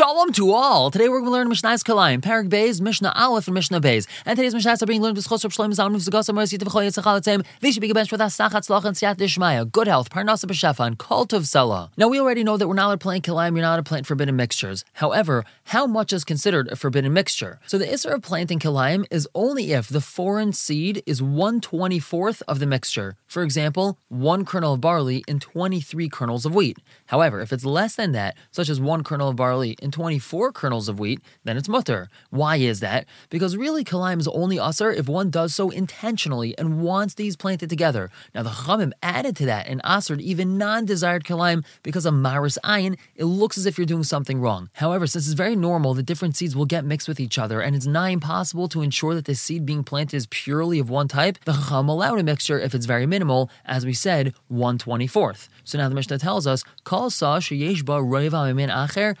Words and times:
Shalom 0.00 0.32
to 0.32 0.52
all. 0.52 0.90
Today 0.90 1.10
we're 1.10 1.20
going 1.20 1.26
to 1.26 1.32
learn 1.32 1.48
Mishnah's 1.50 1.82
Kalayim, 1.82 2.22
Parak 2.22 2.48
Beis, 2.48 2.80
Mishnah 2.80 3.12
Aleph, 3.14 3.48
and 3.48 3.54
Mishnah 3.54 3.82
Beis. 3.82 4.06
And 4.24 4.34
today's 4.34 4.54
Mishnahs 4.54 4.80
are 4.80 4.86
being 4.86 5.02
learned 5.02 5.16
with 5.16 5.28
Chosr 5.28 5.52
Shalom 5.52 5.72
Zalman 5.72 5.96
of 5.96 6.00
Zagasa 6.00 6.32
Mercy 6.32 6.56
to 6.56 6.64
V'choy 6.64 6.86
Yitzchal 6.86 7.20
Etzem. 7.20 7.44
They 7.60 7.70
should 7.70 7.82
be 7.82 7.88
gebenched 7.90 8.10
with 8.10 8.22
Asachat 8.22 8.66
Slach 8.66 8.86
and 8.86 8.96
Siyat 8.96 9.16
Dishmaya, 9.16 9.70
good 9.70 9.86
health, 9.86 10.08
Parnasa 10.08 10.46
B'Shefa, 10.46 10.86
and 10.86 10.96
Kol 10.96 11.26
Tuv 11.26 11.40
Sela. 11.40 11.90
Now 11.98 12.08
we 12.08 12.18
already 12.18 12.42
know 12.44 12.56
that 12.56 12.66
we're 12.66 12.72
not 12.72 12.86
allowed 12.86 13.00
to 13.00 13.04
plant 13.04 13.24
Kalayim, 13.26 13.52
you're 13.52 13.60
not 13.60 13.72
allowed 13.72 13.76
to 13.76 13.82
plant 13.82 14.06
forbidden 14.06 14.36
mixtures. 14.36 14.86
However, 14.94 15.44
how 15.64 15.86
much 15.86 16.14
is 16.14 16.24
considered 16.24 16.68
a 16.68 16.76
forbidden 16.76 17.12
mixture? 17.12 17.60
So 17.66 17.76
the 17.76 17.84
Isra 17.84 18.14
of 18.14 18.22
planting 18.22 18.58
Kalayim 18.58 19.04
is 19.10 19.28
only 19.34 19.72
if 19.72 19.88
the 19.88 20.00
foreign 20.00 20.54
seed 20.54 21.02
is 21.04 21.20
124th 21.20 22.40
of 22.48 22.58
the 22.58 22.66
mixture. 22.66 23.16
For 23.26 23.42
example, 23.42 23.98
one 24.08 24.46
kernel 24.46 24.72
of 24.72 24.80
barley 24.80 25.24
and 25.28 25.42
23 25.42 26.08
kernels 26.08 26.46
of 26.46 26.54
wheat. 26.54 26.78
However, 27.08 27.42
if 27.42 27.52
it's 27.52 27.66
less 27.66 27.96
than 27.96 28.12
that, 28.12 28.38
such 28.50 28.70
as 28.70 28.80
one 28.80 29.04
kernel 29.04 29.28
of 29.28 29.36
barley 29.36 29.76
and 29.82 29.89
24 29.90 30.52
kernels 30.52 30.88
of 30.88 30.98
wheat, 30.98 31.20
then 31.44 31.56
it's 31.56 31.68
mutter. 31.68 32.08
Why 32.30 32.56
is 32.56 32.80
that? 32.80 33.06
Because 33.28 33.56
really, 33.56 33.84
kalayim 33.84 34.20
is 34.20 34.28
only 34.28 34.56
usr 34.56 34.94
if 34.96 35.08
one 35.08 35.30
does 35.30 35.54
so 35.54 35.70
intentionally 35.70 36.56
and 36.58 36.80
wants 36.80 37.14
these 37.14 37.36
planted 37.36 37.70
together. 37.70 38.10
Now, 38.34 38.42
the 38.42 38.50
Chachamim 38.50 38.92
added 39.02 39.36
to 39.36 39.46
that 39.46 39.66
and 39.66 39.82
asred 39.82 40.20
even 40.20 40.58
non-desired 40.58 41.24
kalayim 41.24 41.64
because 41.82 42.06
of 42.06 42.14
maris 42.14 42.58
ayin, 42.64 42.98
it 43.16 43.24
looks 43.24 43.56
as 43.58 43.66
if 43.66 43.78
you're 43.78 43.86
doing 43.86 44.04
something 44.04 44.40
wrong. 44.40 44.70
However, 44.74 45.06
since 45.06 45.26
it's 45.26 45.34
very 45.34 45.56
normal 45.56 45.94
that 45.94 46.06
different 46.06 46.36
seeds 46.36 46.54
will 46.56 46.66
get 46.66 46.84
mixed 46.84 47.08
with 47.08 47.20
each 47.20 47.38
other 47.38 47.60
and 47.60 47.74
it's 47.76 47.86
nigh 47.86 48.10
impossible 48.10 48.68
to 48.68 48.82
ensure 48.82 49.14
that 49.14 49.24
the 49.24 49.34
seed 49.34 49.64
being 49.66 49.84
planted 49.84 50.16
is 50.16 50.26
purely 50.26 50.78
of 50.78 50.90
one 50.90 51.08
type, 51.08 51.38
the 51.44 51.52
Chacham 51.52 51.88
allowed 51.88 52.18
a 52.18 52.22
mixture 52.22 52.58
if 52.58 52.74
it's 52.74 52.86
very 52.86 53.06
minimal, 53.06 53.50
as 53.64 53.84
we 53.86 53.92
said, 53.94 54.34
124th. 54.52 55.48
So 55.64 55.78
now 55.78 55.88
the 55.88 55.94
Mishnah 55.94 56.18
tells 56.18 56.46
us, 56.46 56.64
Kal 56.84 57.10
sa 57.10 57.38
sheyesh 57.38 57.84
ba 57.84 58.00
acher 58.00 59.16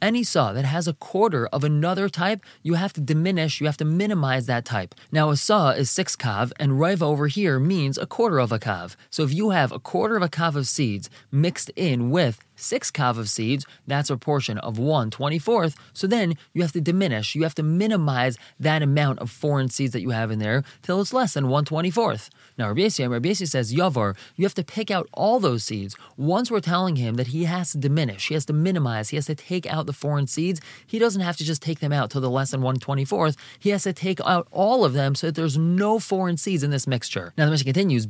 Any 0.00 0.22
saw 0.22 0.52
that 0.52 0.64
has 0.64 0.86
a 0.86 0.92
quarter 0.94 1.46
of 1.48 1.64
another 1.64 2.08
type, 2.08 2.44
you 2.62 2.74
have 2.74 2.92
to 2.94 3.00
diminish, 3.00 3.60
you 3.60 3.66
have 3.66 3.76
to 3.78 3.84
minimize 3.84 4.46
that 4.46 4.64
type. 4.64 4.94
Now 5.10 5.30
a 5.30 5.36
saw 5.36 5.70
is 5.70 5.90
six 5.90 6.16
kav, 6.16 6.52
and 6.60 6.72
raiva 6.72 7.02
over 7.02 7.26
here 7.26 7.58
means 7.58 7.98
a 7.98 8.06
quarter 8.06 8.38
of 8.38 8.52
a 8.52 8.58
kav. 8.58 8.96
So 9.10 9.22
if 9.22 9.34
you 9.34 9.50
have 9.50 9.72
a 9.72 9.78
quarter 9.78 10.16
of 10.16 10.22
a 10.22 10.28
kav 10.28 10.54
of 10.56 10.68
seeds 10.68 11.10
mixed 11.30 11.70
in 11.76 12.10
with 12.10 12.44
six 12.62 12.90
kav 12.90 13.18
of 13.18 13.28
seeds, 13.28 13.66
that's 13.86 14.10
a 14.10 14.16
portion 14.16 14.58
of 14.58 14.78
1 14.78 15.10
24th. 15.10 15.76
So 15.92 16.06
then 16.06 16.34
you 16.52 16.62
have 16.62 16.72
to 16.72 16.80
diminish, 16.80 17.34
you 17.34 17.42
have 17.42 17.54
to 17.56 17.62
minimize 17.62 18.38
that 18.58 18.82
amount 18.82 19.18
of 19.18 19.30
foreign 19.30 19.68
seeds 19.68 19.92
that 19.92 20.00
you 20.00 20.10
have 20.10 20.30
in 20.30 20.38
there 20.38 20.62
till 20.82 21.00
it's 21.00 21.12
less 21.12 21.34
than 21.34 21.48
1 21.48 21.64
24th. 21.64 22.30
Now, 22.58 22.68
Rabbi 22.68 22.80
Yossi, 22.80 23.08
Rabbi 23.08 23.30
Yossi 23.30 23.48
says, 23.48 23.72
Yavar, 23.72 24.16
you 24.36 24.44
have 24.44 24.54
to 24.54 24.64
pick 24.64 24.90
out 24.90 25.08
all 25.12 25.40
those 25.40 25.64
seeds. 25.64 25.96
Once 26.16 26.50
we're 26.50 26.60
telling 26.60 26.96
him 26.96 27.14
that 27.16 27.28
he 27.28 27.44
has 27.44 27.72
to 27.72 27.78
diminish, 27.78 28.28
he 28.28 28.34
has 28.34 28.44
to 28.46 28.52
minimize, 28.52 29.08
he 29.08 29.16
has 29.16 29.26
to 29.26 29.34
take 29.34 29.66
out 29.66 29.86
the 29.86 29.92
foreign 29.92 30.26
seeds, 30.26 30.60
he 30.86 30.98
doesn't 30.98 31.22
have 31.22 31.36
to 31.36 31.44
just 31.44 31.62
take 31.62 31.80
them 31.80 31.92
out 31.92 32.10
till 32.10 32.20
the 32.20 32.30
less 32.30 32.50
than 32.50 32.62
1 32.62 32.78
24th. 32.78 33.36
He 33.58 33.70
has 33.70 33.84
to 33.84 33.92
take 33.92 34.20
out 34.24 34.46
all 34.50 34.84
of 34.84 34.92
them 34.92 35.14
so 35.14 35.28
that 35.28 35.34
there's 35.34 35.58
no 35.58 35.98
foreign 35.98 36.36
seeds 36.36 36.62
in 36.62 36.70
this 36.70 36.86
mixture. 36.86 37.32
Now, 37.36 37.46
the 37.46 37.50
Mishnah 37.50 37.72
continues. 37.72 38.06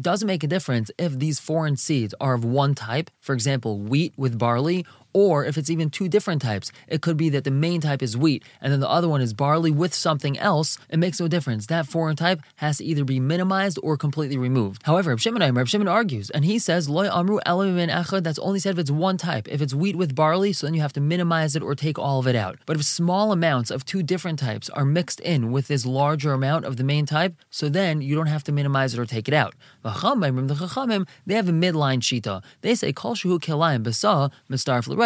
Doesn't 0.00 0.26
make 0.26 0.44
a 0.44 0.46
difference 0.46 0.90
if 0.98 1.18
these 1.18 1.40
foreign 1.40 1.76
seeds 1.76 2.14
are 2.20 2.34
of 2.34 2.44
one 2.44 2.71
type, 2.74 3.10
for 3.20 3.32
example, 3.32 3.78
wheat 3.78 4.12
with 4.16 4.38
barley, 4.38 4.86
or 5.12 5.44
if 5.44 5.58
it's 5.58 5.70
even 5.70 5.90
two 5.90 6.08
different 6.08 6.42
types, 6.42 6.72
it 6.88 7.02
could 7.02 7.16
be 7.16 7.28
that 7.30 7.44
the 7.44 7.50
main 7.50 7.80
type 7.80 8.02
is 8.02 8.16
wheat 8.16 8.42
and 8.60 8.72
then 8.72 8.80
the 8.80 8.88
other 8.88 9.08
one 9.08 9.20
is 9.20 9.34
barley 9.34 9.70
with 9.70 9.94
something 9.94 10.38
else. 10.38 10.78
It 10.88 10.98
makes 10.98 11.20
no 11.20 11.28
difference. 11.28 11.66
That 11.66 11.86
foreign 11.86 12.16
type 12.16 12.40
has 12.56 12.78
to 12.78 12.84
either 12.84 13.04
be 13.04 13.20
minimized 13.20 13.78
or 13.82 13.96
completely 13.96 14.38
removed. 14.38 14.82
However, 14.84 15.10
Reb 15.10 15.20
Shimon, 15.20 15.88
argues, 15.88 16.30
and 16.30 16.44
he 16.44 16.58
says, 16.58 16.88
Loy 16.88 17.08
Amru 17.10 17.38
Echad, 17.46 18.22
that's 18.22 18.38
only 18.38 18.58
said 18.58 18.74
if 18.74 18.78
it's 18.78 18.90
one 18.90 19.16
type. 19.16 19.48
If 19.48 19.60
it's 19.60 19.74
wheat 19.74 19.96
with 19.96 20.14
barley, 20.14 20.52
so 20.52 20.66
then 20.66 20.74
you 20.74 20.80
have 20.80 20.92
to 20.94 21.00
minimize 21.00 21.56
it 21.56 21.62
or 21.62 21.74
take 21.74 21.98
all 21.98 22.18
of 22.18 22.26
it 22.26 22.36
out. 22.36 22.58
But 22.66 22.76
if 22.76 22.84
small 22.84 23.32
amounts 23.32 23.70
of 23.70 23.84
two 23.84 24.02
different 24.02 24.38
types 24.38 24.68
are 24.70 24.84
mixed 24.84 25.20
in 25.20 25.52
with 25.52 25.68
this 25.68 25.84
larger 25.86 26.32
amount 26.32 26.64
of 26.64 26.76
the 26.76 26.84
main 26.84 27.06
type, 27.06 27.34
so 27.50 27.68
then 27.68 28.00
you 28.00 28.14
don't 28.14 28.26
have 28.26 28.44
to 28.44 28.52
minimize 28.52 28.94
it 28.94 29.00
or 29.00 29.06
take 29.06 29.28
it 29.28 29.34
out. 29.34 29.54
The 29.82 29.90
Chachamim, 29.90 31.08
they 31.26 31.34
have 31.34 31.48
a 31.48 31.52
midline 31.52 32.00
shita. 32.00 32.42
They 32.60 32.74
say, 32.74 32.92
Kol 32.92 33.14
Shuhu 33.14 33.40
Kelayim 33.40 33.82
Basa, 33.82 34.30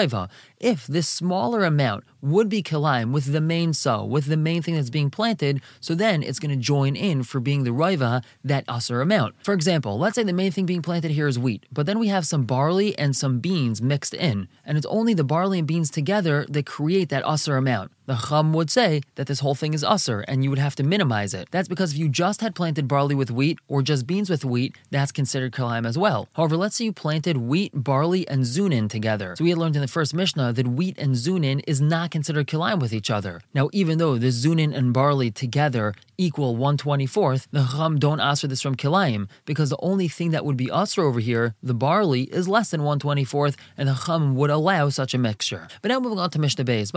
Mistar 0.04 0.28
if 0.58 0.86
this 0.86 1.08
smaller 1.08 1.64
amount 1.64 2.04
would 2.22 2.48
be 2.48 2.62
kilaim 2.62 3.12
with 3.12 3.32
the 3.32 3.40
main 3.40 3.72
so, 3.72 4.04
with 4.04 4.26
the 4.26 4.36
main 4.36 4.62
thing 4.62 4.74
that's 4.74 4.90
being 4.90 5.10
planted, 5.10 5.60
so 5.80 5.94
then 5.94 6.22
it's 6.22 6.38
going 6.38 6.50
to 6.50 6.56
join 6.56 6.96
in 6.96 7.22
for 7.22 7.40
being 7.40 7.64
the 7.64 7.70
raiva, 7.70 8.22
that 8.42 8.64
usher 8.66 9.00
amount. 9.00 9.34
For 9.44 9.54
example, 9.54 9.98
let's 9.98 10.16
say 10.16 10.22
the 10.22 10.32
main 10.32 10.50
thing 10.50 10.66
being 10.66 10.82
planted 10.82 11.12
here 11.12 11.28
is 11.28 11.38
wheat, 11.38 11.64
but 11.72 11.86
then 11.86 11.98
we 11.98 12.08
have 12.08 12.26
some 12.26 12.44
barley 12.44 12.98
and 12.98 13.14
some 13.14 13.38
beans 13.38 13.80
mixed 13.80 14.14
in, 14.14 14.48
and 14.64 14.76
it's 14.76 14.86
only 14.86 15.14
the 15.14 15.24
barley 15.24 15.58
and 15.58 15.68
beans 15.68 15.90
together 15.90 16.46
that 16.48 16.66
create 16.66 17.08
that 17.10 17.24
usher 17.24 17.56
amount 17.56 17.92
the 18.06 18.16
Chum 18.16 18.52
would 18.52 18.70
say 18.70 19.02
that 19.16 19.26
this 19.26 19.40
whole 19.40 19.54
thing 19.54 19.74
is 19.74 19.84
usser 19.84 20.24
and 20.26 20.42
you 20.42 20.50
would 20.50 20.58
have 20.58 20.76
to 20.76 20.82
minimize 20.82 21.34
it. 21.34 21.48
That's 21.50 21.68
because 21.68 21.92
if 21.92 21.98
you 21.98 22.08
just 22.08 22.40
had 22.40 22.54
planted 22.54 22.88
barley 22.88 23.14
with 23.14 23.30
wheat 23.30 23.58
or 23.68 23.82
just 23.82 24.06
beans 24.06 24.30
with 24.30 24.44
wheat, 24.44 24.76
that's 24.90 25.12
considered 25.12 25.52
kalayim 25.52 25.86
as 25.86 25.98
well. 25.98 26.28
However, 26.34 26.56
let's 26.56 26.76
say 26.76 26.86
you 26.86 26.92
planted 26.92 27.36
wheat, 27.36 27.72
barley, 27.74 28.26
and 28.28 28.44
zunin 28.44 28.88
together. 28.88 29.34
So 29.36 29.44
we 29.44 29.50
had 29.50 29.58
learned 29.58 29.76
in 29.76 29.82
the 29.82 29.88
first 29.88 30.14
Mishnah 30.14 30.45
Uh, 30.46 30.52
that 30.52 30.68
wheat 30.68 30.96
and 30.96 31.16
zunin 31.16 31.60
is 31.66 31.80
not 31.80 32.12
considered 32.12 32.46
kalayim 32.46 32.78
with 32.78 32.92
each 32.92 33.10
other. 33.10 33.40
Now, 33.52 33.68
even 33.72 33.98
though 33.98 34.16
the 34.16 34.28
zunin 34.28 34.72
and 34.72 34.92
barley 34.92 35.32
together 35.32 35.92
equal 36.18 36.56
124th, 36.56 37.48
the 37.50 37.64
Chum 37.64 37.98
don't 37.98 38.20
answer 38.20 38.46
this 38.46 38.62
from 38.62 38.76
kilayim 38.76 39.28
because 39.44 39.70
the 39.70 39.76
only 39.80 40.06
thing 40.06 40.30
that 40.30 40.44
would 40.44 40.56
be 40.56 40.66
usser 40.66 41.02
over 41.02 41.18
here, 41.18 41.56
the 41.64 41.74
barley, 41.74 42.22
is 42.24 42.48
less 42.48 42.70
than 42.70 42.82
124th, 42.82 43.56
and 43.76 43.88
the 43.88 43.94
Chum 44.06 44.36
would 44.36 44.50
allow 44.50 44.88
such 44.88 45.14
a 45.14 45.18
mixture. 45.18 45.66
But 45.82 45.88
now 45.88 45.98
moving 45.98 46.20
on 46.20 46.30
to 46.30 46.38
Mishnah 46.38 46.64
Beis. 46.64 46.92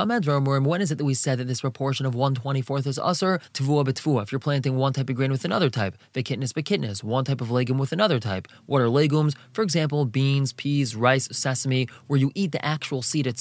When 0.70 0.82
is 0.82 0.92
it 0.92 1.00
that 1.00 1.06
we 1.06 1.16
said 1.16 1.40
that 1.40 1.48
this 1.48 1.62
proportion 1.62 2.06
of 2.06 2.14
124th 2.14 2.86
is 2.86 3.00
usr, 3.00 3.42
tavua 3.54 3.84
betvua, 3.84 4.24
if 4.24 4.32
you're 4.32 4.40
planting 4.40 4.78
one 4.78 4.94
type 4.94 5.10
of 5.10 5.16
grain 5.16 5.32
with 5.32 5.44
another 5.44 5.72
type, 5.72 5.98
bekitnus 6.14 6.54
bekitnus, 6.54 7.04
one 7.04 7.26
type 7.26 7.42
of 7.42 7.50
legume 7.50 7.80
with 7.80 7.92
another 7.92 8.20
type. 8.20 8.48
What 8.68 8.82
are 8.82 8.90
legumes? 8.90 9.36
For 9.54 9.64
example, 9.64 10.06
beans, 10.06 10.54
peas, 10.54 10.96
rice, 10.96 11.28
sesame, 11.32 11.88
where 12.06 12.20
you 12.20 12.32
eat 12.36 12.52
the 12.52 12.64
actual 12.64 13.02
seed 13.02 13.26
itself, 13.26 13.39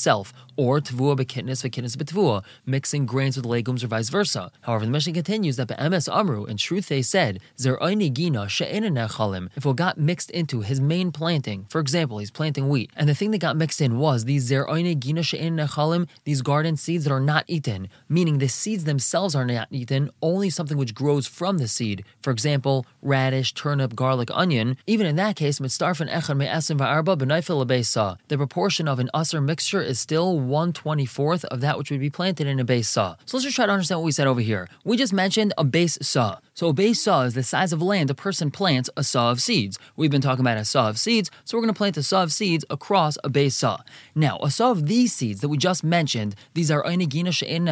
or 0.56 0.80
tavua 0.80 1.16
bekitnus 1.16 1.62
bekitnus 1.64 1.96
betvua, 1.96 2.42
mixing 2.66 3.06
grains 3.06 3.36
with 3.36 3.46
legumes 3.46 3.84
or 3.84 3.86
vice 3.86 4.08
versa. 4.08 4.50
However, 4.62 4.84
the 4.84 4.90
Mishnah 4.90 5.12
continues 5.12 5.56
that 5.56 5.68
be'emes 5.68 6.08
amru, 6.12 6.44
in 6.46 6.56
truth 6.56 6.88
they 6.88 7.02
said, 7.02 7.40
zer'ayni 7.56 8.12
gina 8.12 8.48
she'ena 8.48 8.90
nechalim, 8.90 9.48
if 9.56 9.64
it 9.64 9.76
got 9.76 9.98
mixed 9.98 10.30
into 10.30 10.60
his 10.62 10.80
main 10.80 11.12
planting, 11.12 11.66
for 11.68 11.80
example, 11.80 12.18
he's 12.18 12.30
planting 12.30 12.68
wheat, 12.68 12.90
and 12.96 13.08
the 13.08 13.14
thing 13.14 13.30
that 13.30 13.38
got 13.38 13.56
mixed 13.56 13.80
in 13.80 13.98
was 13.98 14.24
these 14.24 14.50
zer'ayni 14.50 14.98
gina 14.98 15.22
she'ena 15.22 15.66
nechalim, 15.66 16.08
these 16.24 16.42
garden 16.42 16.76
seeds 16.76 17.04
that 17.04 17.12
are 17.12 17.20
not 17.20 17.44
eaten, 17.46 17.88
meaning 18.08 18.38
the 18.38 18.48
seeds 18.48 18.84
themselves 18.84 19.34
are 19.34 19.44
not 19.44 19.68
eaten, 19.70 20.10
only 20.22 20.50
something 20.50 20.76
which 20.76 20.94
grows 20.94 21.26
from 21.26 21.58
the 21.58 21.68
seed. 21.68 22.04
For 22.20 22.30
example, 22.30 22.84
radish, 23.02 23.54
turnip, 23.54 23.94
garlic, 23.94 24.30
onion. 24.32 24.76
Even 24.86 25.06
in 25.06 25.16
that 25.16 25.36
case, 25.36 25.58
mitzdarfen 25.60 26.10
echad 26.10 26.36
me'esim 26.36 26.78
va'arba 26.78 27.16
b'naifil. 27.16 28.18
The 28.28 28.36
proportion 28.36 28.88
of 28.88 28.98
an 28.98 29.10
usr 29.14 29.44
mixture 29.44 29.82
is 29.88 29.98
still 29.98 30.38
124th 30.38 31.44
of 31.46 31.60
that 31.60 31.78
which 31.78 31.90
would 31.90 32.00
be 32.00 32.10
planted 32.10 32.46
in 32.46 32.60
a 32.60 32.64
base 32.64 32.88
saw. 32.88 33.16
So 33.24 33.36
let's 33.36 33.44
just 33.44 33.56
try 33.56 33.66
to 33.66 33.72
understand 33.72 34.00
what 34.00 34.04
we 34.04 34.12
said 34.12 34.26
over 34.26 34.40
here. 34.40 34.68
We 34.84 34.96
just 34.96 35.12
mentioned 35.12 35.54
a 35.56 35.64
base 35.64 35.98
saw. 36.02 36.38
So 36.54 36.68
a 36.68 36.72
base 36.72 37.00
saw 37.02 37.22
is 37.22 37.34
the 37.34 37.42
size 37.42 37.72
of 37.72 37.80
land 37.80 38.10
a 38.10 38.14
person 38.14 38.50
plants 38.50 38.90
a 38.96 39.04
saw 39.04 39.30
of 39.30 39.40
seeds. 39.40 39.78
We've 39.96 40.10
been 40.10 40.20
talking 40.20 40.40
about 40.44 40.58
a 40.58 40.64
saw 40.64 40.88
of 40.88 40.98
seeds, 40.98 41.30
so 41.44 41.56
we're 41.56 41.62
going 41.62 41.74
to 41.74 41.78
plant 41.78 41.96
a 41.96 42.02
saw 42.02 42.22
of 42.22 42.32
seeds 42.32 42.64
across 42.68 43.16
a 43.24 43.28
base 43.28 43.54
saw. 43.54 43.80
Now, 44.14 44.38
a 44.42 44.50
saw 44.50 44.72
of 44.72 44.86
these 44.86 45.14
seeds 45.14 45.40
that 45.40 45.48
we 45.48 45.56
just 45.56 45.82
mentioned, 45.82 46.34
these 46.54 46.70
are 46.70 46.82
Einigina 46.82 47.32
She'en 47.32 47.64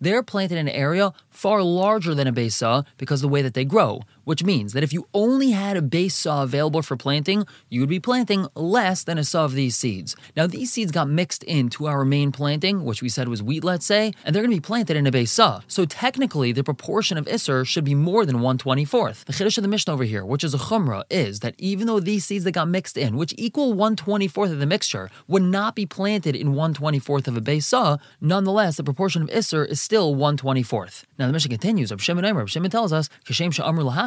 they're 0.00 0.22
planted 0.22 0.58
in 0.58 0.68
an 0.68 0.74
area 0.74 1.12
far 1.30 1.62
larger 1.62 2.14
than 2.14 2.26
a 2.26 2.32
base 2.32 2.56
saw 2.56 2.82
because 2.98 3.20
the 3.20 3.28
way 3.28 3.42
that 3.42 3.54
they 3.54 3.64
grow 3.64 4.02
which 4.24 4.44
means 4.44 4.72
that 4.72 4.82
if 4.82 4.92
you 4.92 5.06
only 5.14 5.50
had 5.50 5.76
a 5.76 5.82
base 5.82 6.14
saw 6.14 6.42
available 6.42 6.82
for 6.82 6.96
planting, 6.96 7.44
you 7.68 7.80
would 7.80 7.88
be 7.88 8.00
planting 8.00 8.46
less 8.54 9.04
than 9.04 9.18
a 9.18 9.24
saw 9.24 9.44
of 9.44 9.54
these 9.54 9.76
seeds. 9.76 10.16
Now, 10.36 10.46
these 10.46 10.72
seeds 10.72 10.92
got 10.92 11.08
mixed 11.08 11.42
into 11.44 11.86
our 11.86 12.04
main 12.04 12.32
planting, 12.32 12.84
which 12.84 13.02
we 13.02 13.08
said 13.08 13.28
was 13.28 13.42
wheat, 13.42 13.64
let's 13.64 13.86
say, 13.86 14.12
and 14.24 14.34
they're 14.34 14.42
going 14.42 14.50
to 14.50 14.56
be 14.56 14.60
planted 14.60 14.96
in 14.96 15.06
a 15.06 15.10
base 15.10 15.32
saw. 15.32 15.60
So 15.66 15.84
technically, 15.84 16.52
the 16.52 16.64
proportion 16.64 17.18
of 17.18 17.26
Isser 17.26 17.66
should 17.66 17.84
be 17.84 17.94
more 17.94 18.24
than 18.24 18.36
124th. 18.36 19.24
The 19.24 19.32
Chiddush 19.32 19.58
of 19.58 19.62
the 19.62 19.68
Mishnah 19.68 19.92
over 19.92 20.04
here, 20.04 20.24
which 20.24 20.44
is 20.44 20.54
a 20.54 20.58
Chumrah, 20.58 21.04
is 21.10 21.40
that 21.40 21.54
even 21.58 21.86
though 21.86 22.00
these 22.00 22.24
seeds 22.24 22.44
that 22.44 22.52
got 22.52 22.68
mixed 22.68 22.96
in, 22.96 23.16
which 23.16 23.34
equal 23.36 23.74
124th 23.74 24.52
of 24.52 24.58
the 24.58 24.66
mixture, 24.66 25.10
would 25.28 25.42
not 25.42 25.74
be 25.74 25.86
planted 25.86 26.36
in 26.36 26.54
124th 26.54 27.28
of 27.28 27.36
a 27.36 27.40
base 27.40 27.66
saw, 27.66 27.96
nonetheless, 28.20 28.76
the 28.76 28.84
proportion 28.84 29.22
of 29.22 29.28
Isser 29.30 29.66
is 29.66 29.80
still 29.80 30.14
124th. 30.14 31.04
Now, 31.18 31.26
the 31.26 31.32
Mishnah 31.32 31.50
continues, 31.50 31.90
Reb 31.90 32.00
Shimon 32.00 32.36
Reb 32.36 32.48
Shimon 32.48 32.70
tells 32.70 32.92
us, 32.92 33.08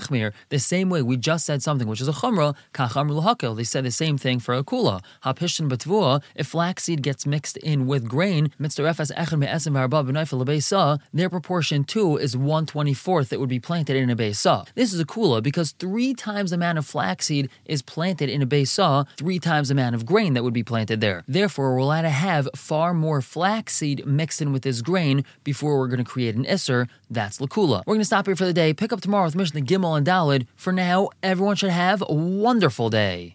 machmir, 0.05 0.33
the 0.49 0.59
same 0.59 0.89
way 0.89 1.01
we 1.01 1.17
just 1.17 1.45
said 1.45 1.61
something 1.61 1.87
which 1.87 2.01
is 2.01 2.07
a 2.07 2.13
chumrah, 2.13 2.55
kachamr 2.73 3.09
l'hakel. 3.09 3.55
They 3.55 3.63
said 3.63 3.83
the 3.83 3.91
same 3.91 4.17
thing 4.17 4.39
for 4.39 4.55
a 4.55 4.63
kula. 4.63 5.01
Hapishin 5.23 5.69
batvua, 5.69 6.21
if 6.35 6.47
flaxseed 6.47 7.01
gets 7.01 7.25
mixed 7.25 7.57
in 7.57 7.87
with 7.87 8.07
grain, 8.07 8.51
mitzarefas 8.59 9.11
echad 9.15 9.39
me'esim 9.39 9.73
v'arba 9.73 10.05
b'naifel 10.05 10.43
lebeisa, 10.43 10.99
their 11.13 11.29
proportion 11.29 11.83
too 11.83 12.17
is 12.17 12.35
one 12.37 12.65
twenty 12.65 12.93
fourth 12.93 13.29
that 13.29 13.39
would 13.39 13.49
be 13.49 13.59
planted 13.59 13.95
in 13.95 14.09
a 14.09 14.15
beisa. 14.15 14.67
This 14.75 14.93
is 14.93 14.99
a 14.99 15.05
kula 15.05 15.41
because 15.41 15.71
three 15.71 16.13
times 16.13 16.51
the 16.51 16.55
amount 16.55 16.77
of 16.77 16.85
flaxseed 16.85 17.49
is 17.65 17.81
planted 17.81 18.29
in 18.29 18.41
a 18.41 18.47
beisa, 18.47 19.07
three 19.17 19.39
times 19.39 19.69
the 19.69 19.73
amount 19.73 19.95
of 19.95 20.05
grain 20.05 20.33
that 20.33 20.43
would 20.43 20.53
be 20.53 20.63
planted 20.63 21.01
there. 21.01 21.23
Therefore, 21.27 21.73
we're 21.73 21.79
allowed 21.79 22.03
to 22.03 22.09
have 22.09 22.49
far 22.55 22.93
more 22.93 23.21
flaxseed 23.21 24.05
mixed 24.05 24.41
in 24.41 24.51
with 24.51 24.63
this 24.63 24.81
grain 24.81 25.23
before 25.43 25.77
we're 25.77 25.87
going 25.87 26.03
to 26.03 26.09
create 26.09 26.35
an 26.35 26.45
isser. 26.45 26.87
That's 27.09 27.39
lakula. 27.39 27.83
We're 27.85 27.95
going 27.95 27.99
to 27.99 28.05
stop 28.05 28.25
here 28.25 28.35
for 28.35 28.45
the 28.45 28.53
day. 28.53 28.73
Pick 28.73 28.91
up 28.91 29.01
tomorrow 29.01 29.25
with 29.25 29.35
Mishnah 29.35 29.61
Gimel 29.61 29.94
and 29.95 30.05
Dalid. 30.05 30.45
For 30.55 30.71
now, 30.71 31.09
everyone 31.23 31.55
should 31.55 31.71
have 31.71 32.03
a 32.07 32.13
wonderful 32.13 32.91
day. 32.91 33.33